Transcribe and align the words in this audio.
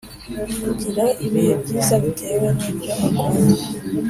kugira 0.63 1.05
ibihe 1.25 1.53
byiza 1.61 1.95
bitewe 2.03 2.47
n’ibyo 2.57 2.91
akunda 3.07 3.61